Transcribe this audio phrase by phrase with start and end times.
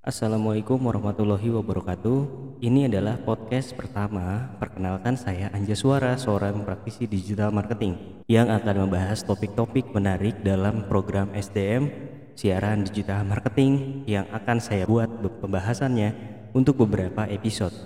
[0.00, 2.18] Assalamualaikum warahmatullahi wabarakatuh.
[2.64, 4.48] Ini adalah podcast pertama.
[4.56, 11.36] Perkenalkan saya Anja Suara, seorang praktisi digital marketing yang akan membahas topik-topik menarik dalam program
[11.36, 11.92] SDM
[12.32, 16.16] siaran digital marketing yang akan saya buat pembahasannya
[16.56, 17.76] untuk beberapa episode.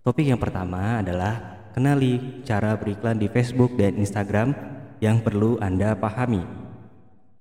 [0.00, 4.56] Topik yang pertama adalah kenali cara beriklan di Facebook dan Instagram
[5.04, 6.67] yang perlu Anda pahami.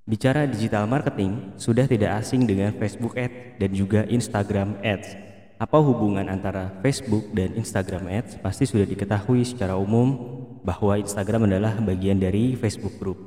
[0.08, 5.20] Bicara digital marketing, sudah tidak asing dengan Facebook Ads dan juga Instagram Ads.
[5.60, 8.40] Apa hubungan antara Facebook dan Instagram Ads?
[8.40, 10.16] Pasti sudah diketahui secara umum
[10.64, 13.20] bahwa Instagram adalah bagian dari Facebook Group.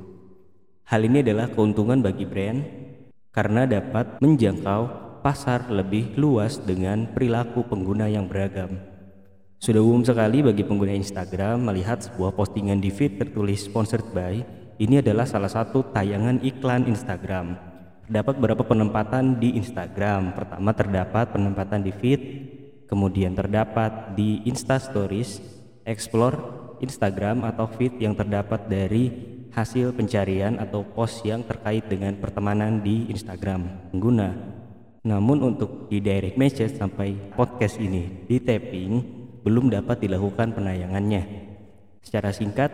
[0.89, 2.65] Hal ini adalah keuntungan bagi brand
[3.29, 4.81] karena dapat menjangkau
[5.21, 8.81] pasar lebih luas dengan perilaku pengguna yang beragam.
[9.61, 14.97] Sudah umum sekali bagi pengguna Instagram melihat sebuah postingan di feed tertulis sponsored by ini
[14.97, 17.53] adalah salah satu tayangan iklan Instagram.
[18.09, 20.33] Terdapat beberapa penempatan di Instagram.
[20.33, 22.21] Pertama terdapat penempatan di feed,
[22.89, 25.37] kemudian terdapat di Insta Stories,
[25.85, 29.13] Explore Instagram atau feed yang terdapat dari
[29.53, 34.33] hasil pencarian atau post yang terkait dengan pertemanan di Instagram pengguna.
[35.05, 41.23] Namun untuk di direct message sampai podcast ini di tapping belum dapat dilakukan penayangannya.
[42.01, 42.73] Secara singkat,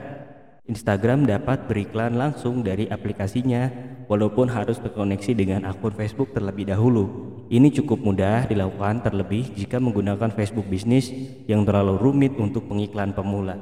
[0.67, 3.71] Instagram dapat beriklan langsung dari aplikasinya
[4.11, 7.07] walaupun harus terkoneksi dengan akun Facebook terlebih dahulu.
[7.47, 11.07] Ini cukup mudah dilakukan terlebih jika menggunakan Facebook bisnis
[11.47, 13.55] yang terlalu rumit untuk pengiklan pemula.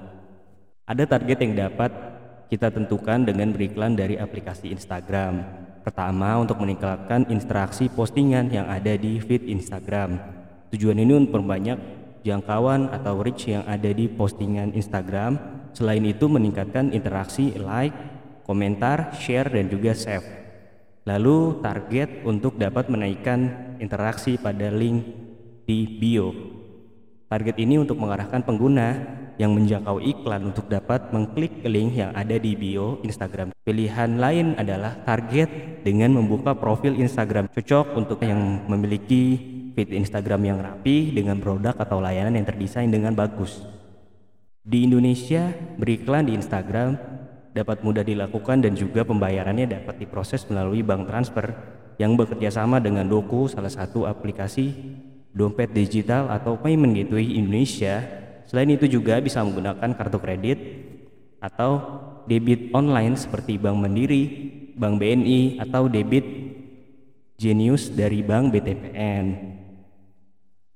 [0.89, 1.93] Ada target yang dapat
[2.49, 5.45] kita tentukan dengan beriklan dari aplikasi Instagram.
[5.85, 10.17] Pertama, untuk meningkatkan interaksi postingan yang ada di feed Instagram.
[10.73, 11.77] Tujuan ini untuk memperbanyak
[12.25, 15.54] jangkauan atau reach yang ada di postingan Instagram.
[15.75, 17.91] Selain itu meningkatkan interaksi like,
[18.47, 20.23] komentar, share dan juga save.
[21.03, 25.03] Lalu target untuk dapat menaikkan interaksi pada link
[25.67, 26.31] di bio.
[27.27, 29.03] Target ini untuk mengarahkan pengguna
[29.35, 33.51] yang menjangkau iklan untuk dapat mengklik link yang ada di bio Instagram.
[33.67, 39.35] Pilihan lain adalah target dengan membuka profil Instagram cocok untuk yang memiliki
[39.75, 43.74] feed Instagram yang rapi dengan produk atau layanan yang terdesain dengan bagus.
[44.65, 46.97] Di Indonesia, beriklan di Instagram
[47.53, 51.53] dapat mudah dilakukan dan juga pembayarannya dapat diproses melalui bank transfer
[52.01, 54.73] yang bekerja sama dengan Doku, salah satu aplikasi
[55.37, 58.01] dompet digital atau payment gateway Indonesia.
[58.49, 60.57] Selain itu juga bisa menggunakan kartu kredit
[61.37, 64.23] atau debit online seperti Bank Mandiri,
[64.73, 66.25] Bank BNI atau debit
[67.37, 69.25] Genius dari Bank BTPN.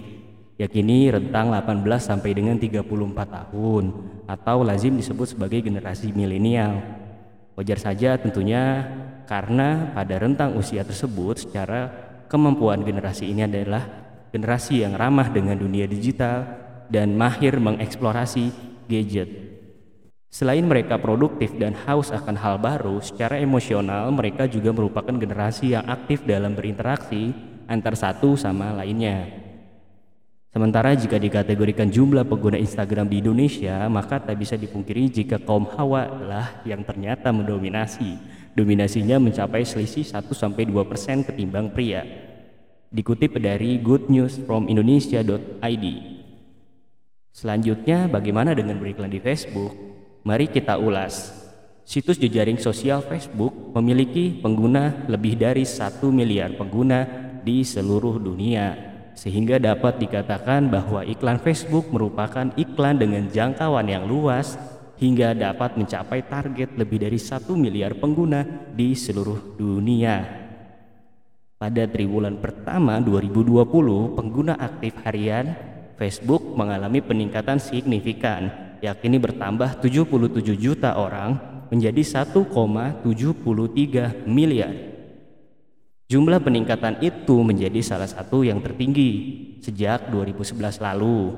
[0.57, 3.83] yakini rentang 18 sampai dengan 34 tahun
[4.25, 6.81] atau lazim disebut sebagai generasi milenial.
[7.53, 8.85] Wajar saja tentunya
[9.29, 11.89] karena pada rentang usia tersebut secara
[12.29, 13.85] kemampuan generasi ini adalah
[14.33, 16.45] generasi yang ramah dengan dunia digital
[16.89, 18.53] dan mahir mengeksplorasi
[18.89, 19.56] gadget.
[20.37, 25.81] Selain mereka produktif dan haus akan hal baru, secara emosional mereka juga merupakan generasi yang
[25.89, 27.33] aktif dalam berinteraksi
[27.65, 29.33] antar satu sama lainnya.
[30.53, 36.05] Sementara jika dikategorikan jumlah pengguna Instagram di Indonesia, maka tak bisa dipungkiri jika kaum hawa
[36.05, 38.21] lah yang ternyata mendominasi.
[38.53, 42.05] Dominasinya mencapai selisih 1-2% ketimbang pria.
[42.93, 45.85] Dikutip dari goodnewsfromindonesia.id.
[47.33, 49.96] Selanjutnya, bagaimana dengan beriklan di Facebook?
[50.25, 51.33] Mari kita ulas.
[51.87, 57.07] Situs jejaring sosial Facebook memiliki pengguna lebih dari satu miliar pengguna
[57.47, 58.75] di seluruh dunia,
[59.15, 64.59] sehingga dapat dikatakan bahwa iklan Facebook merupakan iklan dengan jangkauan yang luas
[64.99, 68.43] hingga dapat mencapai target lebih dari satu miliar pengguna
[68.75, 70.43] di seluruh dunia.
[71.55, 73.63] Pada triwulan pertama 2020,
[74.11, 75.55] pengguna aktif harian
[75.95, 81.39] Facebook mengalami peningkatan signifikan yakni bertambah 77 juta orang
[81.71, 84.73] menjadi 1,73 miliar.
[86.07, 89.11] Jumlah peningkatan itu menjadi salah satu yang tertinggi
[89.59, 91.35] sejak 2011 lalu.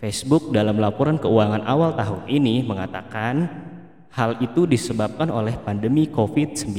[0.00, 3.48] Facebook dalam laporan keuangan awal tahun ini mengatakan
[4.16, 6.72] hal itu disebabkan oleh pandemi COVID-19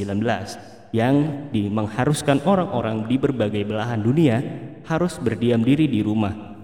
[0.90, 4.42] yang mengharuskan orang-orang di berbagai belahan dunia
[4.86, 6.55] harus berdiam diri di rumah.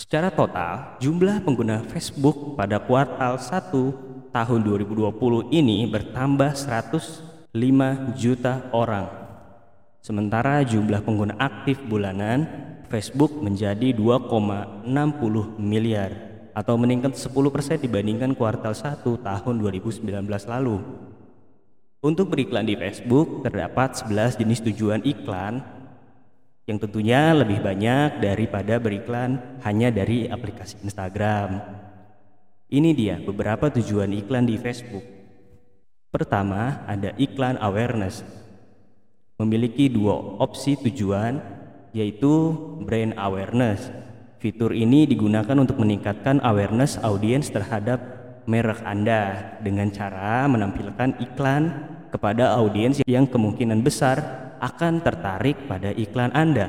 [0.00, 7.52] Secara total, jumlah pengguna Facebook pada kuartal 1 tahun 2020 ini bertambah 105
[8.16, 9.12] juta orang.
[10.00, 12.48] Sementara jumlah pengguna aktif bulanan
[12.88, 14.88] Facebook menjadi 2,60
[15.60, 16.16] miliar
[16.56, 20.00] atau meningkat 10% dibandingkan kuartal 1 tahun 2019
[20.48, 20.80] lalu.
[22.00, 25.60] Untuk beriklan di Facebook terdapat 11 jenis tujuan iklan
[26.70, 31.58] yang tentunya lebih banyak daripada beriklan hanya dari aplikasi Instagram.
[32.70, 35.02] Ini dia beberapa tujuan iklan di Facebook.
[36.14, 38.22] Pertama, ada iklan awareness.
[39.42, 41.42] Memiliki dua opsi tujuan
[41.90, 42.54] yaitu
[42.86, 43.90] brand awareness.
[44.38, 47.98] Fitur ini digunakan untuk meningkatkan awareness audiens terhadap
[48.46, 51.62] merek Anda dengan cara menampilkan iklan
[52.14, 56.68] kepada audiens yang kemungkinan besar akan tertarik pada iklan Anda.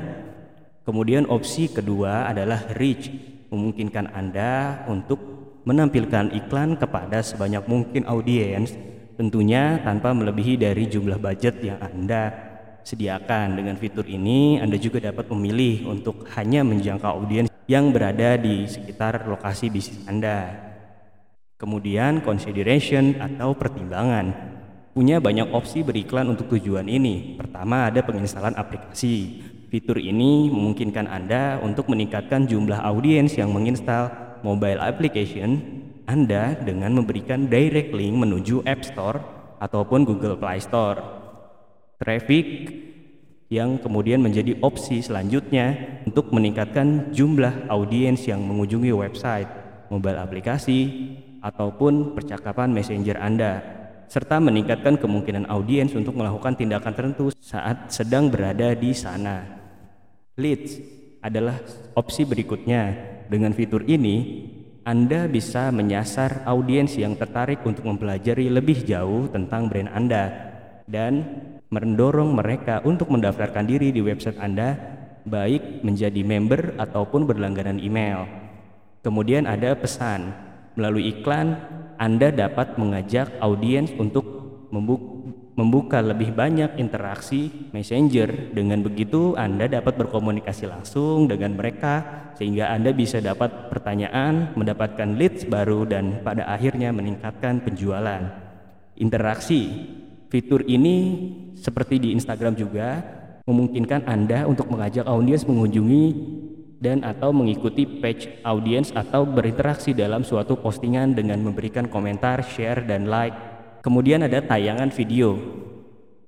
[0.82, 3.12] Kemudian opsi kedua adalah reach,
[3.52, 5.20] memungkinkan Anda untuk
[5.62, 8.74] menampilkan iklan kepada sebanyak mungkin audiens,
[9.14, 12.34] tentunya tanpa melebihi dari jumlah budget yang Anda
[12.82, 13.54] sediakan.
[13.54, 19.30] Dengan fitur ini, Anda juga dapat memilih untuk hanya menjangkau audiens yang berada di sekitar
[19.30, 20.50] lokasi bisnis Anda.
[21.62, 24.51] Kemudian consideration atau pertimbangan.
[24.92, 27.40] Punya banyak opsi beriklan untuk tujuan ini.
[27.40, 29.40] Pertama ada penginstalan aplikasi.
[29.72, 34.12] Fitur ini memungkinkan Anda untuk meningkatkan jumlah audiens yang menginstal
[34.44, 35.64] mobile application
[36.04, 39.16] Anda dengan memberikan direct link menuju App Store
[39.64, 41.00] ataupun Google Play Store.
[41.96, 42.68] Traffic
[43.48, 45.72] yang kemudian menjadi opsi selanjutnya
[46.04, 49.48] untuk meningkatkan jumlah audiens yang mengunjungi website,
[49.88, 50.84] mobile aplikasi,
[51.40, 53.81] ataupun percakapan messenger Anda,
[54.12, 59.40] serta meningkatkan kemungkinan audiens untuk melakukan tindakan tertentu saat sedang berada di sana.
[60.36, 60.76] Leads
[61.24, 61.56] adalah
[61.96, 63.08] opsi berikutnya.
[63.32, 64.44] Dengan fitur ini,
[64.84, 70.28] Anda bisa menyasar audiens yang tertarik untuk mempelajari lebih jauh tentang brand Anda
[70.84, 71.24] dan
[71.72, 74.76] mendorong mereka untuk mendaftarkan diri di website Anda,
[75.24, 78.28] baik menjadi member ataupun berlangganan email.
[79.00, 81.52] Kemudian ada pesan Melalui iklan,
[82.02, 84.26] Anda dapat mengajak audiens untuk
[85.54, 88.50] membuka lebih banyak interaksi messenger.
[88.50, 92.02] Dengan begitu, Anda dapat berkomunikasi langsung dengan mereka
[92.34, 98.34] sehingga Anda bisa dapat pertanyaan, mendapatkan leads baru dan pada akhirnya meningkatkan penjualan.
[98.98, 99.62] Interaksi.
[100.26, 102.98] Fitur ini seperti di Instagram juga
[103.46, 106.04] memungkinkan Anda untuk mengajak audiens mengunjungi
[106.82, 113.06] dan atau mengikuti page audience atau berinteraksi dalam suatu postingan dengan memberikan komentar, share, dan
[113.06, 113.38] like.
[113.86, 115.38] Kemudian ada tayangan video.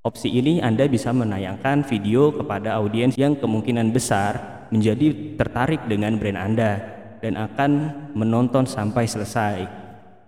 [0.06, 6.38] Opsi ini Anda bisa menayangkan video kepada audiens yang kemungkinan besar menjadi tertarik dengan brand
[6.38, 6.72] Anda
[7.18, 7.70] dan akan
[8.14, 9.66] menonton sampai selesai.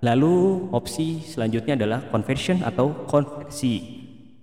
[0.03, 3.96] Lalu opsi selanjutnya adalah conversion atau konversi.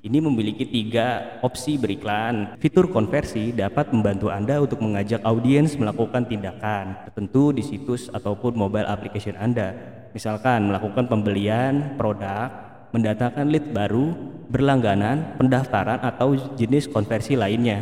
[0.04, 2.60] Ini memiliki tiga opsi beriklan.
[2.60, 8.84] Fitur konversi dapat membantu Anda untuk mengajak audiens melakukan tindakan tertentu di situs ataupun mobile
[8.84, 9.72] application Anda.
[10.12, 12.52] Misalkan melakukan pembelian produk,
[12.92, 14.12] mendatangkan lead baru,
[14.52, 17.80] berlangganan, pendaftaran atau jenis konversi lainnya.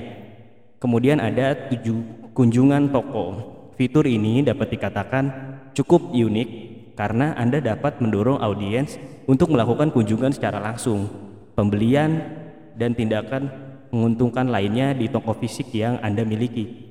[0.77, 3.25] Kemudian ada tujuh kunjungan toko.
[3.73, 5.25] Fitur ini dapat dikatakan
[5.73, 6.49] cukup unik
[6.93, 11.30] karena Anda dapat mendorong audiens untuk melakukan kunjungan secara langsung
[11.61, 12.17] pembelian
[12.73, 13.45] dan tindakan
[13.93, 16.89] menguntungkan lainnya di toko fisik yang Anda miliki.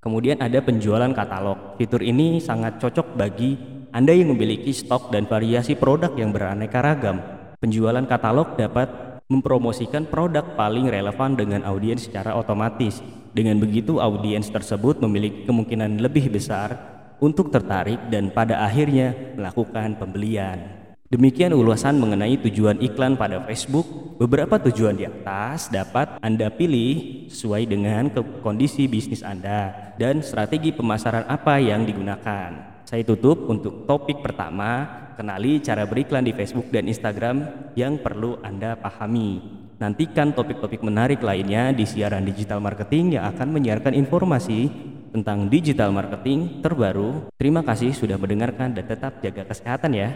[0.00, 1.76] Kemudian ada penjualan katalog.
[1.76, 3.60] Fitur ini sangat cocok bagi
[3.92, 7.20] Anda yang memiliki stok dan variasi produk yang beraneka ragam.
[7.60, 8.88] Penjualan katalog dapat
[9.26, 13.02] mempromosikan produk paling relevan dengan audiens secara otomatis.
[13.36, 16.78] Dengan begitu audiens tersebut memiliki kemungkinan lebih besar
[17.18, 20.85] untuk tertarik dan pada akhirnya melakukan pembelian.
[21.06, 24.18] Demikian ulasan mengenai tujuan iklan pada Facebook.
[24.18, 28.10] Beberapa tujuan di atas dapat Anda pilih sesuai dengan
[28.42, 32.82] kondisi bisnis Anda dan strategi pemasaran apa yang digunakan.
[32.82, 38.74] Saya tutup untuk topik pertama, kenali cara beriklan di Facebook dan Instagram yang perlu Anda
[38.74, 39.62] pahami.
[39.78, 44.72] Nantikan topik-topik menarik lainnya di siaran digital marketing yang akan menyiarkan informasi
[45.14, 47.30] tentang digital marketing terbaru.
[47.38, 50.08] Terima kasih sudah mendengarkan dan tetap jaga kesehatan ya.